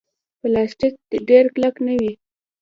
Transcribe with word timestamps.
پلاستيک 0.39 0.93
ډېر 1.29 1.45
کلک 1.55 1.75
نه 1.85 1.93
وي. 1.99 2.11